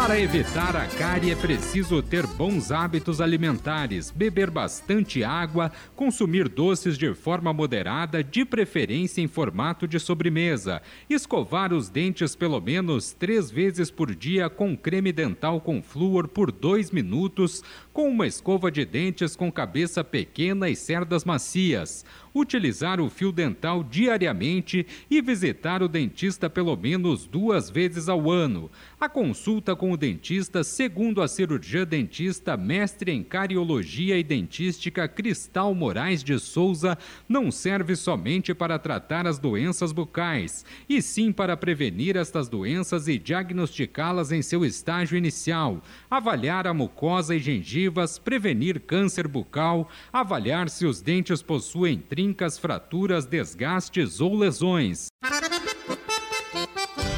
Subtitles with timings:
[0.00, 6.96] Para evitar a cárie é preciso ter bons hábitos alimentares, beber bastante água, consumir doces
[6.96, 13.50] de forma moderada, de preferência em formato de sobremesa, escovar os dentes pelo menos três
[13.50, 17.62] vezes por dia com creme dental com flúor por dois minutos,
[17.92, 23.82] com uma escova de dentes com cabeça pequena e cerdas macias utilizar o fio dental
[23.82, 28.70] diariamente e visitar o dentista pelo menos duas vezes ao ano.
[29.00, 35.74] A consulta com o dentista, segundo a cirurgia dentista mestre em cariologia e dentística Cristal
[35.74, 36.96] Moraes de Souza,
[37.28, 43.18] não serve somente para tratar as doenças bucais, e sim para prevenir estas doenças e
[43.18, 50.86] diagnosticá-las em seu estágio inicial, avaliar a mucosa e gengivas, prevenir câncer bucal, avaliar se
[50.86, 55.08] os dentes possuem trincas, fraturas, desgastes ou lesões.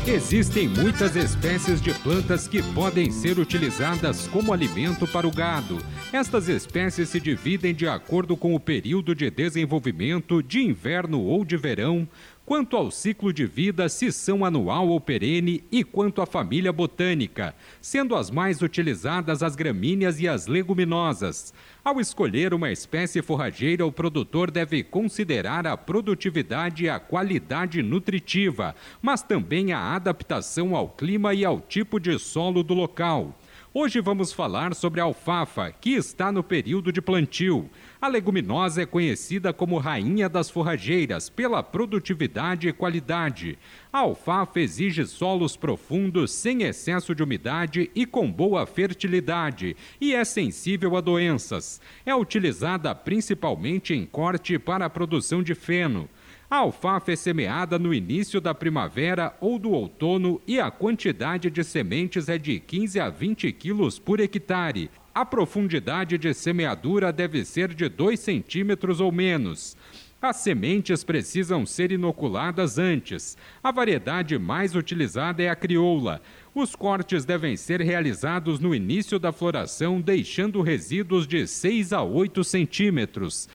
[0.06, 5.78] Existem muitas espécies de plantas que podem ser utilizadas como alimento para o gado.
[6.12, 11.56] Estas espécies se dividem de acordo com o período de desenvolvimento, de inverno ou de
[11.56, 12.06] verão,
[12.44, 17.54] quanto ao ciclo de vida, se são anual ou perene, e quanto à família botânica,
[17.80, 21.54] sendo as mais utilizadas as gramíneas e as leguminosas.
[21.84, 28.74] Ao escolher uma espécie forrageira, o produtor deve considerar a produtividade e a qualidade nutritiva,
[29.00, 33.36] mas também a adaptação ao clima e ao tipo de solo do local.
[33.74, 37.70] Hoje vamos falar sobre a alfafa, que está no período de plantio.
[38.02, 43.56] A leguminosa é conhecida como rainha das forrageiras pela produtividade e qualidade.
[43.92, 50.24] A alfafa exige solos profundos, sem excesso de umidade e com boa fertilidade, e é
[50.24, 51.80] sensível a doenças.
[52.04, 56.08] É utilizada principalmente em corte para a produção de feno.
[56.50, 61.62] A alfafa é semeada no início da primavera ou do outono e a quantidade de
[61.62, 64.90] sementes é de 15 a 20 quilos por hectare.
[65.14, 69.76] A profundidade de semeadura deve ser de 2 centímetros ou menos.
[70.22, 73.36] As sementes precisam ser inoculadas antes.
[73.62, 76.22] A variedade mais utilizada é a crioula.
[76.54, 82.42] Os cortes devem ser realizados no início da floração, deixando resíduos de 6 a 8
[82.42, 83.50] centímetros.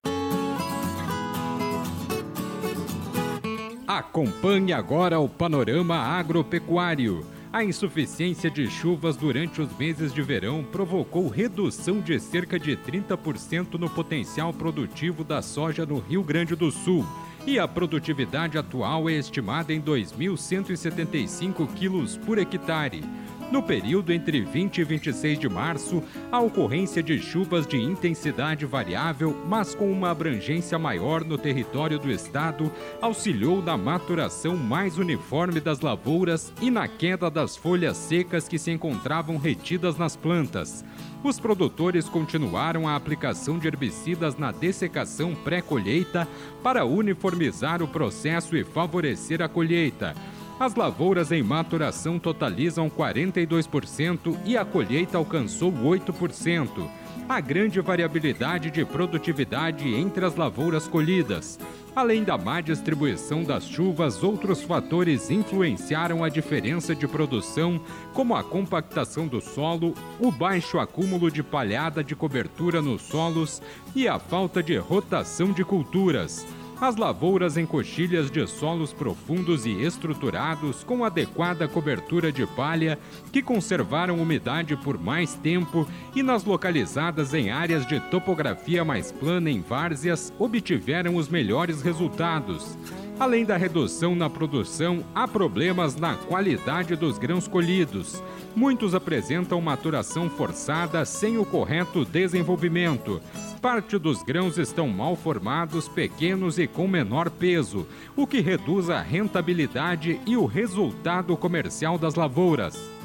[3.88, 7.37] Acompanhe agora o panorama agropecuário.
[7.52, 13.76] A insuficiência de chuvas durante os meses de verão provocou redução de cerca de 30%
[13.76, 17.06] no potencial produtivo da soja no Rio Grande do Sul.
[17.46, 23.02] E a produtividade atual é estimada em 2.175 quilos por hectare.
[23.50, 29.42] No período entre 20 e 26 de março, a ocorrência de chuvas de intensidade variável,
[29.48, 32.70] mas com uma abrangência maior no território do estado,
[33.02, 38.70] auxiliou na maturação mais uniforme das lavouras e na queda das folhas secas que se
[38.70, 40.84] encontravam retidas nas plantas.
[41.24, 46.28] Os produtores continuaram a aplicação de herbicidas na dessecação pré-colheita
[46.62, 50.14] para uniformizar o processo e favorecer a colheita.
[50.60, 56.90] As lavouras em maturação totalizam 42% e a colheita alcançou 8%.
[57.30, 61.60] Há grande variabilidade de produtividade entre as lavouras colhidas.
[61.96, 67.80] Além da má distribuição das chuvas, outros fatores influenciaram a diferença de produção,
[68.14, 73.62] como a compactação do solo, o baixo acúmulo de palhada de cobertura nos solos
[73.96, 76.48] e a falta de rotação de culturas.
[76.80, 83.00] As lavouras em coxilhas de solos profundos e estruturados com adequada cobertura de palha,
[83.32, 89.50] que conservaram umidade por mais tempo, e nas localizadas em áreas de topografia mais plana
[89.50, 92.78] em várzeas, obtiveram os melhores resultados.
[93.20, 98.22] Além da redução na produção, há problemas na qualidade dos grãos colhidos.
[98.56, 103.20] Muitos apresentam maturação forçada sem o correto desenvolvimento.
[103.62, 109.02] Parte dos grãos estão mal formados, pequenos e com menor peso, o que reduz a
[109.02, 112.97] rentabilidade e o resultado comercial das lavouras.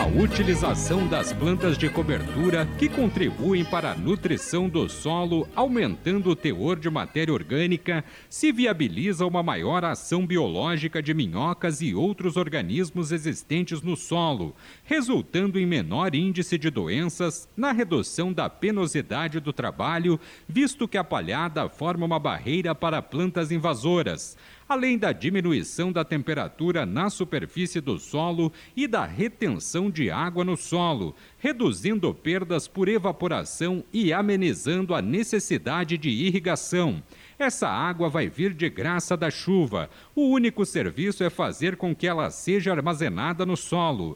[0.00, 6.34] A utilização das plantas de cobertura que contribuem para a nutrição do solo, aumentando o
[6.34, 13.12] teor de matéria orgânica, se viabiliza uma maior ação biológica de minhocas e outros organismos
[13.12, 20.18] existentes no solo, resultando em menor índice de doenças, na redução da penosidade do trabalho,
[20.48, 24.34] visto que a palhada forma uma barreira para plantas invasoras
[24.70, 30.56] além da diminuição da temperatura na superfície do solo e da retenção de água no
[30.56, 37.02] solo, reduzindo perdas por evaporação e amenizando a necessidade de irrigação.
[37.36, 39.90] Essa água vai vir de graça da chuva.
[40.14, 44.14] O único serviço é fazer com que ela seja armazenada no solo.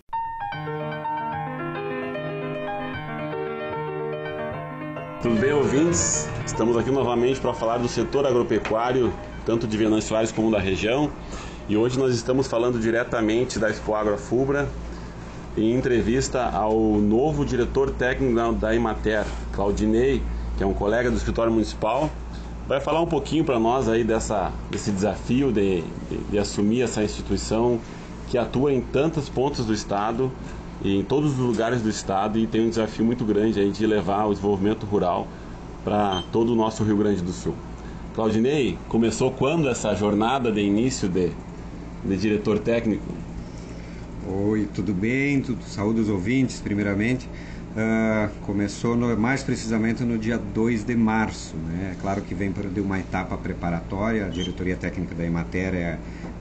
[5.20, 6.28] Tudo bem, ouvintes?
[6.46, 9.12] Estamos aqui novamente para falar do setor agropecuário
[9.44, 11.11] tanto de Venâncio Soares como da região.
[11.69, 14.69] E hoje nós estamos falando diretamente da Expo Agro Fubra,
[15.56, 20.23] em entrevista ao novo diretor técnico da Imater, Claudinei,
[20.56, 22.11] que é um colega do escritório municipal.
[22.67, 27.02] Vai falar um pouquinho para nós aí dessa, desse desafio de, de, de assumir essa
[27.02, 27.79] instituição
[28.29, 30.32] que atua em tantos pontos do estado
[30.82, 33.87] e em todos os lugares do estado e tem um desafio muito grande aí de
[33.87, 35.26] levar o desenvolvimento rural
[35.85, 37.55] para todo o nosso Rio Grande do Sul.
[38.14, 41.32] Claudinei, começou quando essa jornada de início de,
[42.05, 43.12] de diretor técnico?
[44.28, 45.40] Oi, tudo bem?
[45.40, 47.28] Tudo, saúde aos ouvintes, primeiramente.
[47.76, 51.56] Uh, começou no, mais precisamente no dia 2 de março.
[51.56, 51.90] Né?
[51.90, 55.99] É claro que vem de uma etapa preparatória, a diretoria técnica da Emater é,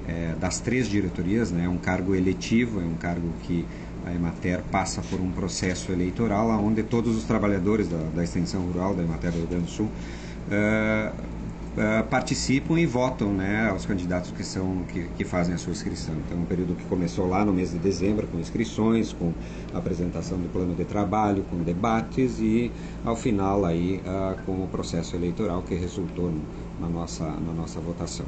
[0.08, 1.66] é das três diretorias, né?
[1.66, 3.66] é um cargo eletivo, é um cargo que
[4.06, 8.94] a Emater passa por um processo eleitoral onde todos os trabalhadores da, da extensão rural
[8.94, 11.33] da Emater do Rio Grande do Sul uh,
[11.78, 16.16] uh, participam e votam né, aos candidatos que, são, que, que fazem a sua inscrição.
[16.26, 19.34] Então, um período que começou lá no mês de dezembro, com inscrições, com
[19.74, 22.72] apresentação do plano de trabalho, com debates e,
[23.06, 26.34] ao final, aí, uh, com o processo eleitoral que resultou
[26.80, 28.26] na nossa, na nossa votação.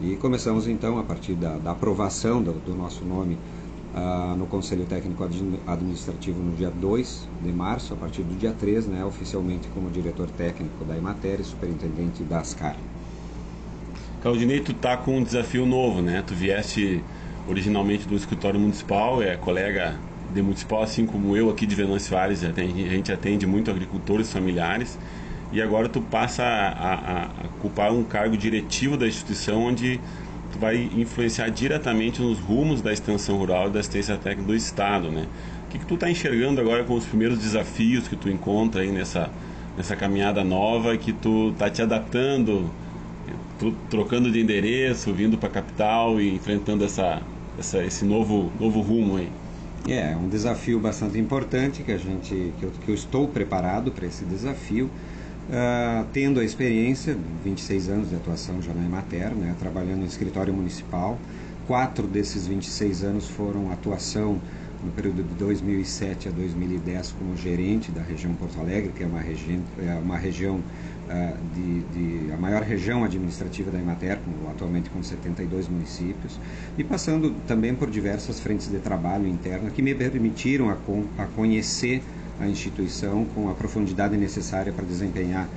[0.00, 3.38] E começamos, então, a partir da, da aprovação do, do nosso nome
[3.94, 8.88] Uh, no Conselho Técnico Administrativo no dia 2 de março, a partir do dia 3,
[8.88, 12.76] né, oficialmente como diretor técnico da Emater e superintendente da Ascar.
[14.20, 16.24] Claudinei, tu tá com um desafio novo, né?
[16.26, 17.04] Tu vieste
[17.46, 19.96] originalmente do escritório municipal, é colega
[20.32, 24.98] de municipal, assim como eu aqui de Venâncio Aires, a gente atende muito agricultores familiares,
[25.52, 30.00] e agora tu passa a, a, a ocupar um cargo diretivo da instituição onde
[30.58, 35.26] vai influenciar diretamente nos rumos da extensão rural e da assistência técnica do Estado, né?
[35.66, 38.92] O que, que tu está enxergando agora com os primeiros desafios que tu encontra aí
[38.92, 39.30] nessa,
[39.76, 42.70] nessa caminhada nova que tu está te adaptando,
[43.58, 47.20] tu, trocando de endereço, vindo para a capital e enfrentando essa,
[47.58, 49.28] essa, esse novo, novo rumo aí?
[49.86, 53.90] É, é um desafio bastante importante que a gente que eu, que eu estou preparado
[53.90, 54.90] para esse desafio.
[55.44, 60.54] Uh, tendo a experiência, 26 anos de atuação já na Emater, né, trabalhando no escritório
[60.54, 61.18] municipal.
[61.66, 64.40] Quatro desses 26 anos foram atuação
[64.82, 69.20] no período de 2007 a 2010 como gerente da região Porto Alegre, que é uma,
[69.20, 74.88] regi é uma região uh, de, de, a maior região administrativa da Emater, com, atualmente
[74.88, 76.40] com 72 municípios,
[76.78, 80.76] e passando também por diversas frentes de trabalho interna que me permitiram a,
[81.18, 82.02] a conhecer
[82.40, 85.48] a instituição com a profundidade necessária para desempenhar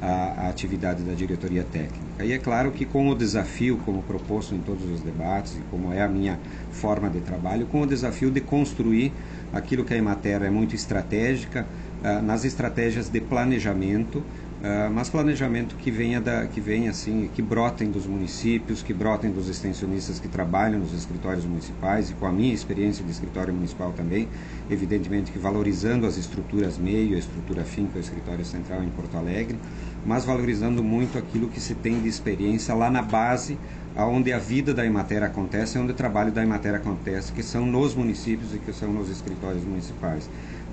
[0.00, 2.24] a, a, atividade da diretoria técnica.
[2.24, 5.92] E é claro que com o desafio, como proposto em todos os debates, e como
[5.92, 6.38] é a minha
[6.70, 9.12] forma de trabalho, com o desafio de construir
[9.52, 11.66] aquilo que a Emater é muito estratégica,
[12.02, 14.22] uh, nas estratégias de planejamento,
[14.66, 19.30] Uh, mas planejamento que venha da, que venha assim, que brotem dos municípios, que brotem
[19.30, 23.92] dos extensionistas que trabalham nos escritórios municipais e com a minha experiência de escritório municipal
[23.92, 24.28] também,
[24.68, 28.88] evidentemente que valorizando as estruturas meio, a estrutura fim, que é o escritório central em
[28.88, 29.56] Porto Alegre,
[30.04, 33.56] mas valorizando muito aquilo que se tem de experiência lá na base,
[33.94, 37.94] aonde a vida da Emater acontece, onde o trabalho da Emater acontece, que são nos
[37.94, 40.28] municípios e que são nos escritórios municipais.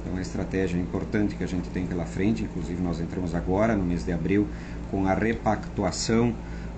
[0.06, 3.84] É uma estratégia importante que a gente tem pela frente, inclusive nós entramos agora, no
[3.84, 4.48] mês de abril,
[4.92, 6.34] com a repactuação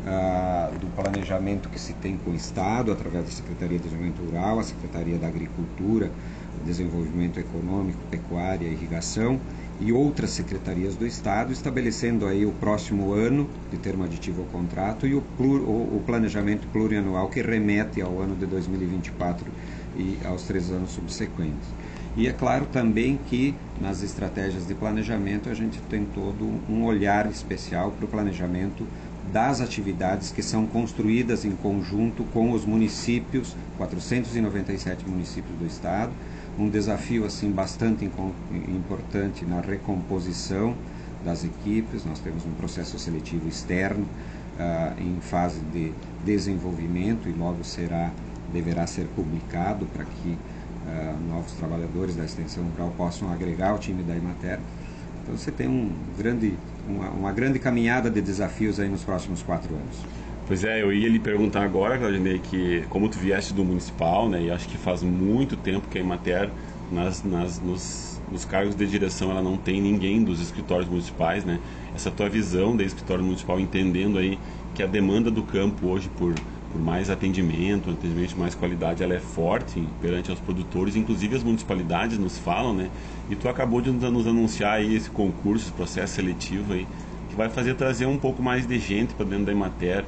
[0.05, 4.59] ah, do planejamento que se tem com o Estado, através da Secretaria de Desenvolvimento Rural,
[4.59, 6.11] a Secretaria da Agricultura,
[6.63, 9.39] Desenvolvimento Econômico, Pecuária Irrigação
[9.79, 15.05] e outras secretarias do Estado, estabelecendo aí o próximo ano de termo aditivo ao contrato
[15.05, 19.45] e o, plur, o, o planejamento plurianual que remete ao ano de 2024
[19.97, 21.67] e aos três anos subsequentes.
[22.17, 27.29] E é claro também que nas estratégias de planejamento a gente tem todo um olhar
[27.29, 28.87] especial para o planejamento
[29.33, 36.13] das atividades que são construídas em conjunto com os municípios, 497 municípios do estado,
[36.57, 40.73] um desafio assim bastante importante na recomposição
[41.25, 42.05] das equipes.
[42.05, 44.05] Nós temos um processo seletivo externo
[44.57, 45.91] uh, em fase de
[46.23, 48.09] desenvolvimento e logo será
[48.53, 50.37] deverá ser publicado para que
[50.85, 54.59] uh, novos trabalhadores da extensão rural possam agregar ao time da Imater.
[55.23, 56.53] Então você tem um grande,
[56.87, 59.97] uma, uma grande caminhada de desafios aí nos próximos quatro anos.
[60.47, 64.43] Pois é, eu ia lhe perguntar agora, Claudinei, que como tu vieste do municipal, né,
[64.43, 66.51] e acho que faz muito tempo que a Imater,
[66.91, 71.59] nas, nas, nos, nos cargos de direção, ela não tem ninguém dos escritórios municipais, né?
[71.95, 74.37] Essa tua visão de escritório municipal, entendendo aí
[74.75, 76.35] que a demanda do campo hoje por,
[76.75, 82.17] por mais atendimento, atendimento mais qualidade, ela é forte perante aos produtores, inclusive as municipalidades
[82.17, 82.89] nos falam, né?
[83.29, 86.85] E tu acabou de nos anunciar aí esse concurso, esse processo seletivo aí,
[87.29, 90.03] que vai fazer trazer um pouco mais de gente para dentro da Imater,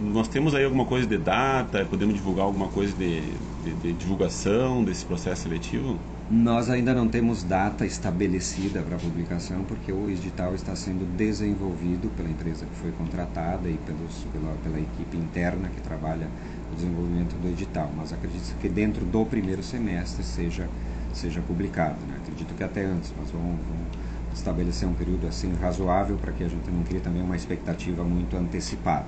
[0.00, 1.84] nós temos aí alguma coisa de data?
[1.84, 3.22] Podemos divulgar alguma coisa de,
[3.66, 5.98] de, de, divulgação desse processo seletivo?
[6.30, 12.28] Nós ainda não temos data estabelecida para publicação, porque o edital está sendo desenvolvido pela
[12.28, 16.28] empresa que foi contratada e pelos, pela, pela equipe interna que trabalha
[16.70, 17.90] no desenvolvimento do edital.
[17.96, 20.68] Mas acredito que dentro do primeiro semestre seja,
[21.12, 21.96] seja publicado.
[22.06, 22.16] Né?
[22.22, 23.86] Acredito que até antes, mas vamos, vamos
[24.34, 28.36] estabelecer um período assim razoável para que a gente não crie também uma expectativa muito
[28.36, 29.06] antecipada.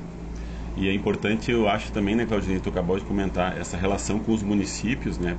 [0.80, 4.32] E é importante, eu acho também, né, Claudinei, tu acabou de comentar, essa relação com
[4.32, 5.36] os municípios, né,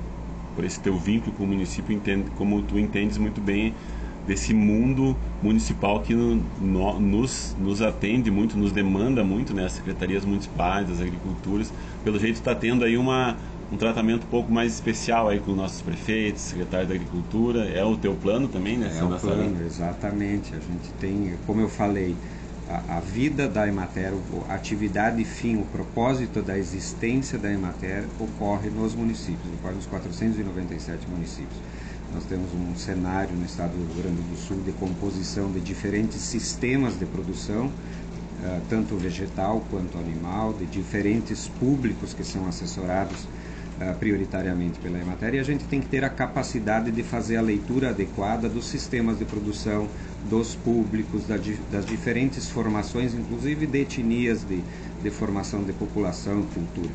[0.54, 3.72] por esse teu vínculo com o município, entende, como tu entendes muito bem
[4.26, 9.72] desse mundo municipal que no, no, nos, nos atende muito, nos demanda muito, né, as
[9.72, 11.72] secretarias municipais, as agriculturas,
[12.04, 13.34] pelo jeito está tendo aí uma,
[13.72, 17.96] um tratamento um pouco mais especial aí com nossos prefeitos, secretários da agricultura, é o
[17.96, 18.94] teu plano também, né?
[18.94, 22.14] É o plano, exatamente, a gente tem, como eu falei,
[22.88, 24.12] a, vida da Emater,
[24.48, 31.08] a atividade fim, o propósito da existência da Emater ocorre nos municípios, ocorre nos 497
[31.08, 31.56] municípios.
[32.14, 36.20] Nós temos um cenário no estado do Rio Grande do Sul de composição de diferentes
[36.20, 43.26] sistemas de produção, uh, tanto vegetal quanto animal, de diferentes públicos que são assessorados
[43.98, 47.90] prioritariamente pela Emater, e a gente tem que ter a capacidade de fazer a leitura
[47.90, 49.88] adequada dos sistemas de produção,
[50.28, 51.36] dos públicos, da,
[51.72, 54.62] das diferentes formações, inclusive de etnias, de,
[55.02, 56.90] de formação de população, cultura.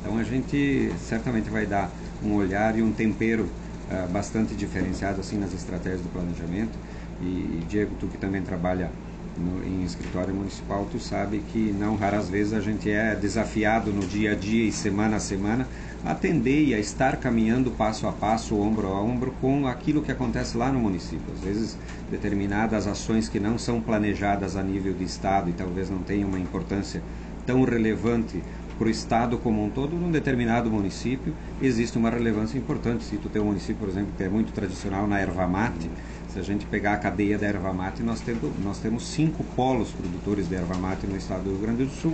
[0.00, 1.90] Então a gente certamente vai dar
[2.22, 6.78] um olhar e um tempero uh, bastante diferenciado assim nas estratégias do planejamento.
[7.20, 8.90] E, e Diego, tu que também trabalha
[9.38, 14.06] no, em escritório municipal, tu sabe que não raras vezes a gente é desafiado no
[14.06, 15.66] dia a dia e semana a semana
[16.04, 20.12] a atender e a estar caminhando passo a passo, ombro a ombro com aquilo que
[20.12, 21.32] acontece lá no município.
[21.34, 21.78] Às vezes,
[22.10, 26.38] determinadas ações que não são planejadas a nível de Estado e talvez não tenham uma
[26.38, 27.02] importância
[27.44, 28.42] tão relevante
[28.78, 33.04] para o Estado como um todo, num determinado município, existe uma relevância importante.
[33.04, 35.90] Se tu tem um município, por exemplo, que é muito tradicional na erva mate,
[36.28, 39.90] se a gente pegar a cadeia da erva mate, nós, temos, nós temos cinco polos
[39.90, 42.12] produtores de erva mate no estado do Rio Grande do Sul,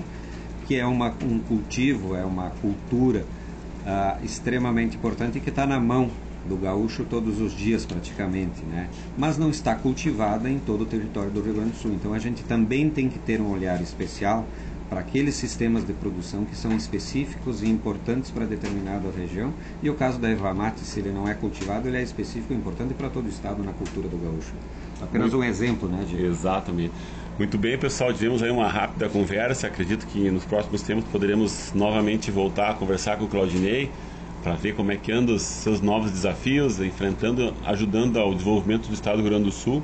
[0.66, 3.24] que é uma, um cultivo, é uma cultura
[3.86, 6.10] uh, extremamente importante que está na mão
[6.44, 8.88] do gaúcho todos os dias praticamente, né?
[9.16, 11.92] Mas não está cultivada em todo o território do Rio Grande do Sul.
[11.92, 14.44] Então a gente também tem que ter um olhar especial
[14.92, 19.50] para aqueles sistemas de produção que são específicos e importantes para determinada região.
[19.82, 22.56] E o caso da erva mate, se ele não é cultivado, ele é específico e
[22.56, 24.52] importante para todo o estado na cultura do gaúcho.
[25.00, 26.26] Apenas um exemplo, né, Diego?
[26.26, 26.92] Exatamente.
[27.38, 29.66] Muito bem, pessoal, tivemos aí uma rápida conversa.
[29.66, 33.90] Acredito que nos próximos tempos poderemos novamente voltar a conversar com o Claudinei
[34.42, 38.92] para ver como é que andam os seus novos desafios, enfrentando, ajudando ao desenvolvimento do
[38.92, 39.82] estado do Rio Grande do Sul.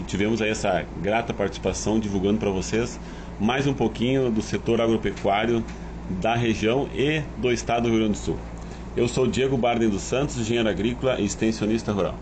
[0.00, 2.98] E tivemos aí essa grata participação divulgando para vocês
[3.38, 5.64] mais um pouquinho do setor agropecuário
[6.08, 8.38] da região e do estado do Rio Grande do Sul.
[8.96, 12.18] Eu sou Diego Barden dos Santos, engenheiro agrícola e extensionista rural.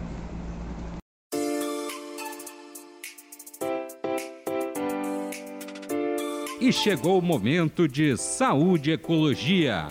[6.60, 9.86] E chegou o momento de saúde e ecologia.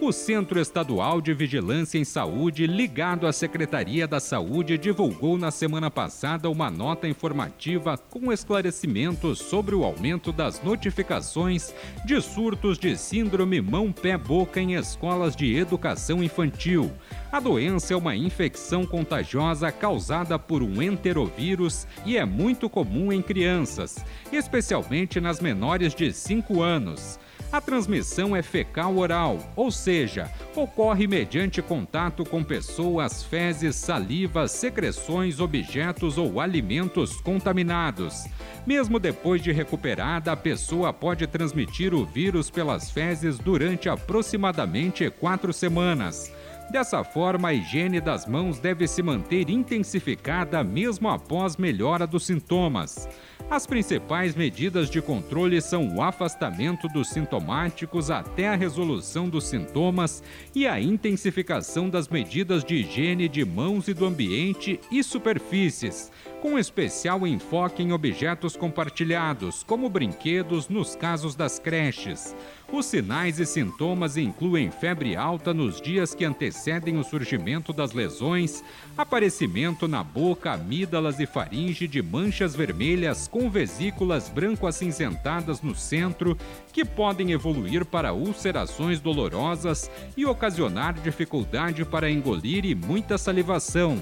[0.00, 5.90] O Centro Estadual de Vigilância em Saúde, ligado à Secretaria da Saúde, divulgou na semana
[5.90, 11.74] passada uma nota informativa com esclarecimentos sobre o aumento das notificações
[12.06, 16.90] de surtos de síndrome mão-pé-boca em escolas de educação infantil.
[17.30, 23.20] A doença é uma infecção contagiosa causada por um enterovírus e é muito comum em
[23.20, 27.20] crianças, especialmente nas menores de 5 anos.
[27.52, 36.16] A transmissão é fecal-oral, ou seja, ocorre mediante contato com pessoas, fezes, saliva, secreções, objetos
[36.16, 38.24] ou alimentos contaminados.
[38.66, 45.52] Mesmo depois de recuperada, a pessoa pode transmitir o vírus pelas fezes durante aproximadamente quatro
[45.52, 46.32] semanas.
[46.70, 53.08] Dessa forma, a higiene das mãos deve se manter intensificada mesmo após melhora dos sintomas.
[53.50, 60.22] As principais medidas de controle são o afastamento dos sintomáticos até a resolução dos sintomas
[60.54, 66.58] e a intensificação das medidas de higiene de mãos e do ambiente e superfícies, com
[66.58, 72.36] especial enfoque em objetos compartilhados, como brinquedos nos casos das creches.
[72.70, 78.62] Os sinais e sintomas incluem febre alta nos dias que antecedem o surgimento das lesões,
[78.96, 86.36] aparecimento na boca, amígdalas e faringe de manchas vermelhas com vesículas branco-acinzentadas no centro,
[86.70, 93.98] que podem evoluir para ulcerações dolorosas e ocasionar dificuldade para engolir e muita salivação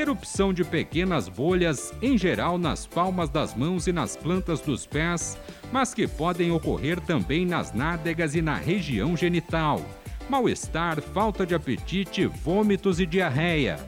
[0.00, 5.38] erupção de pequenas bolhas, em geral nas palmas das mãos e nas plantas dos pés,
[5.72, 9.80] mas que podem ocorrer também nas nádegas e na região genital.
[10.28, 13.78] Mal-estar, falta de apetite, vômitos e diarreia.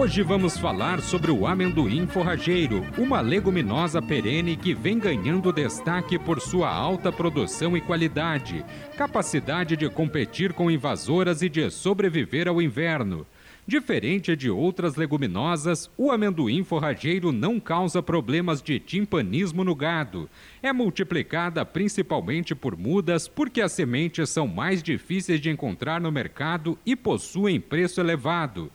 [0.00, 6.40] Hoje vamos falar sobre o amendoim forrageiro, uma leguminosa perene que vem ganhando destaque por
[6.40, 8.64] sua alta produção e qualidade,
[8.96, 13.26] capacidade de competir com invasoras e de sobreviver ao inverno.
[13.66, 20.30] Diferente de outras leguminosas, o amendoim forrageiro não causa problemas de timpanismo no gado.
[20.62, 26.78] É multiplicada principalmente por mudas, porque as sementes são mais difíceis de encontrar no mercado
[26.86, 28.70] e possuem preço elevado.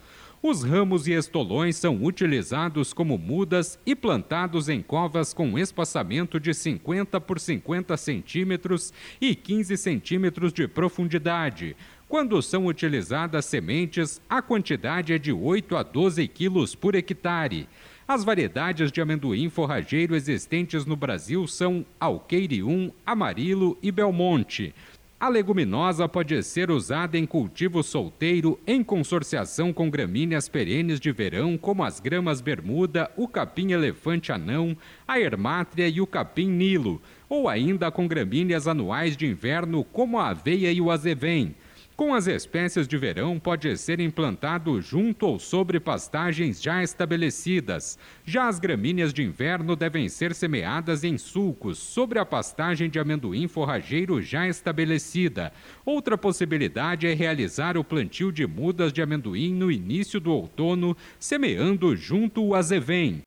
[0.45, 6.53] Os ramos e estolões são utilizados como mudas e plantados em covas com espaçamento de
[6.53, 11.77] 50 por 50 centímetros e 15 centímetros de profundidade.
[12.09, 17.69] Quando são utilizadas sementes, a quantidade é de 8 a 12 quilos por hectare.
[18.05, 24.75] As variedades de amendoim forrageiro existentes no Brasil são Alqueire 1, Amarilo e Belmonte.
[25.23, 31.57] A leguminosa pode ser usada em cultivo solteiro em consorciação com gramíneas perenes de verão,
[31.57, 34.75] como as gramas bermuda, o capim elefante anão,
[35.07, 40.27] a ermátria e o capim nilo, ou ainda com gramíneas anuais de inverno, como a
[40.27, 41.55] aveia e o azevém.
[41.95, 47.99] Com as espécies de verão, pode ser implantado junto ou sobre pastagens já estabelecidas.
[48.25, 53.47] Já as gramíneas de inverno devem ser semeadas em sulcos, sobre a pastagem de amendoim
[53.47, 55.53] forrageiro já estabelecida.
[55.85, 61.95] Outra possibilidade é realizar o plantio de mudas de amendoim no início do outono, semeando
[61.95, 63.21] junto o azevém.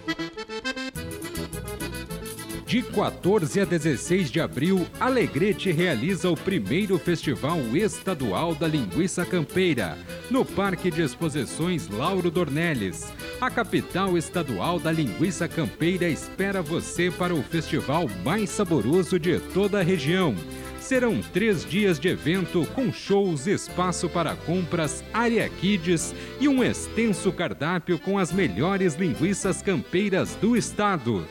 [2.67, 9.97] De 14 a 16 de abril, Alegrete realiza o primeiro Festival Estadual da Linguiça Campeira,
[10.29, 13.07] no Parque de Exposições Lauro Dornelles.
[13.41, 19.79] A capital estadual da linguiça campeira espera você para o festival mais saboroso de toda
[19.79, 20.35] a região.
[20.81, 27.31] Serão três dias de evento com shows, espaço para compras, área kids e um extenso
[27.31, 31.25] cardápio com as melhores linguiças campeiras do estado.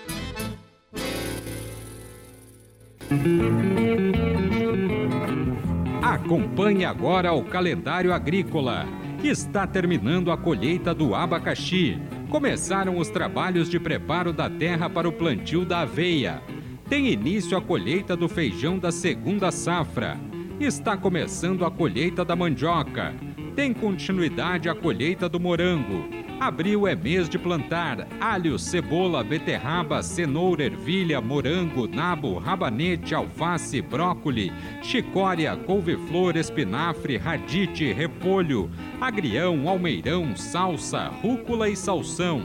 [6.02, 8.86] Acompanhe agora o calendário agrícola.
[9.24, 12.00] Está terminando a colheita do abacaxi.
[12.30, 16.42] Começaram os trabalhos de preparo da terra para o plantio da aveia.
[16.90, 20.18] Tem início a colheita do feijão da segunda safra.
[20.60, 23.14] Está começando a colheita da mandioca.
[23.56, 26.25] Tem continuidade a colheita do morango.
[26.40, 34.52] Abril é mês de plantar alho, cebola, beterraba, cenoura, ervilha, morango, nabo, rabanete, alface, brócoli,
[34.82, 38.70] chicória, couve-flor, espinafre, radite, repolho,
[39.00, 42.42] agrião, almeirão, salsa, rúcula e salsão.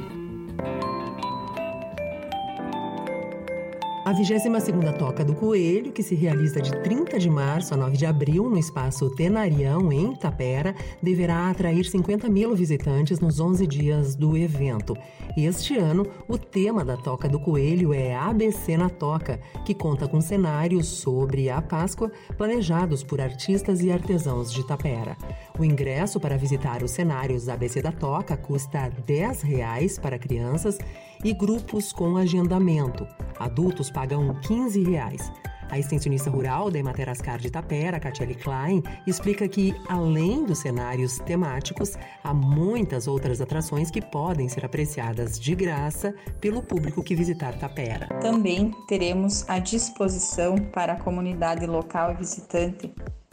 [4.10, 8.04] A 22ª Toca do Coelho, que se realiza de 30 de março a 9 de
[8.04, 14.36] abril no espaço Tenarião, em Itapera, deverá atrair 50 mil visitantes nos 11 dias do
[14.36, 14.96] evento.
[15.36, 20.20] Este ano, o tema da Toca do Coelho é ABC na Toca, que conta com
[20.20, 25.16] cenários sobre a Páscoa planejados por artistas e artesãos de Itapera.
[25.60, 30.78] O ingresso para visitar os cenários ABC da Toca custa 10 reais para crianças
[31.22, 33.06] e grupos com agendamento.
[33.38, 35.30] Adultos pagam 15 reais.
[35.70, 41.94] A extensionista rural da Ematerascar de Itapera, Catiele Klein, explica que, além dos cenários temáticos,
[42.24, 48.06] há muitas outras atrações que podem ser apreciadas de graça pelo público que visitar Itapera.
[48.22, 52.90] Também teremos à disposição para a comunidade local e visitante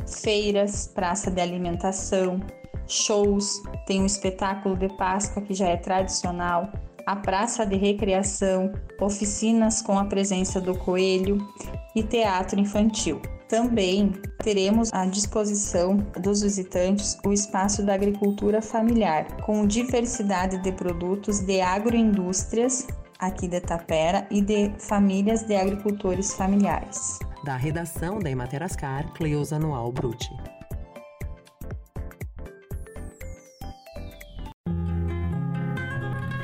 [0.07, 2.39] feiras, praça de alimentação,
[2.87, 6.71] shows, tem um espetáculo de Páscoa que já é tradicional,
[7.05, 11.37] a praça de recreação, oficinas com a presença do coelho
[11.95, 13.21] e teatro infantil.
[13.47, 14.11] Também
[14.43, 21.61] teremos à disposição dos visitantes o espaço da agricultura familiar, com diversidade de produtos de
[21.61, 22.85] agroindústrias
[23.19, 27.19] aqui de Tapera e de famílias de agricultores familiares.
[27.47, 30.35] Da redação da Ematerascar, Cleusa Noal Bruti.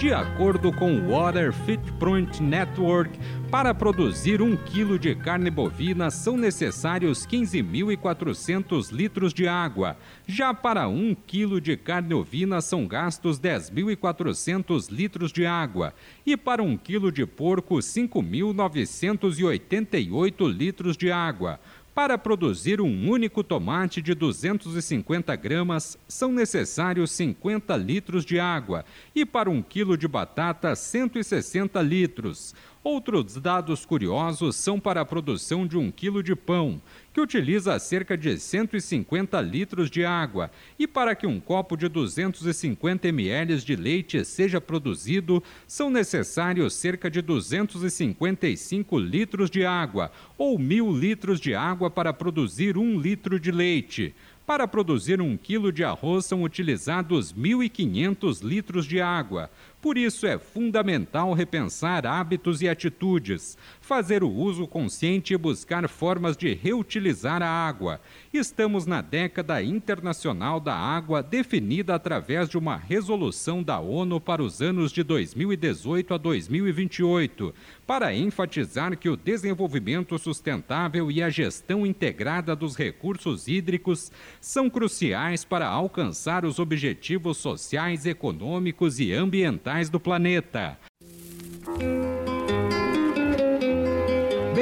[0.03, 3.17] De acordo com o Water Footprint Network,
[3.49, 9.95] para produzir um quilo de carne bovina são necessários 15.400 litros de água.
[10.27, 15.93] Já para um quilo de carne ovina são gastos 10.400 litros de água.
[16.25, 21.61] E para um quilo de porco, 5.988 litros de água.
[21.93, 29.23] Para produzir um único tomate de 250 gramas, são necessários 50 litros de água e
[29.23, 32.55] para um quilo de batata, 160 litros.
[32.83, 36.81] Outros dados curiosos são para a produção de um quilo de pão,
[37.13, 43.07] que utiliza cerca de 150 litros de água, e para que um copo de 250
[43.07, 50.91] ml de leite seja produzido, são necessários cerca de 255 litros de água, ou mil
[50.91, 54.13] litros de água para produzir um litro de leite.
[54.45, 59.49] Para produzir um quilo de arroz são utilizados 1.500 litros de água.
[59.83, 63.57] Por isso é fundamental repensar hábitos e atitudes,
[63.93, 68.01] fazer o uso consciente e buscar formas de reutilizar a água.
[68.33, 74.63] Estamos na década internacional da água, definida através de uma resolução da ONU para os
[74.63, 77.53] anos de 2018 a 2028,
[77.85, 85.45] para enfatizar que o desenvolvimento sustentável e a gestão integrada dos recursos hídricos são cruciais
[85.45, 90.79] para alcançar os objetivos sociais, econômicos e ambientais do planeta.